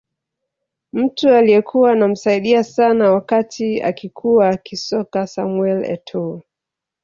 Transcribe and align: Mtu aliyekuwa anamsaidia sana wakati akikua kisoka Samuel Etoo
Mtu 0.93 1.29
aliyekuwa 1.29 1.91
anamsaidia 1.91 2.63
sana 2.63 3.11
wakati 3.11 3.81
akikua 3.81 4.57
kisoka 4.57 5.27
Samuel 5.27 5.85
Etoo 5.91 6.41